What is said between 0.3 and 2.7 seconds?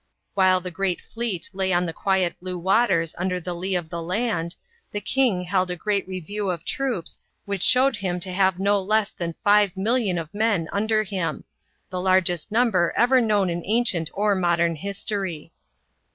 While the great fleet lay on the quiet blue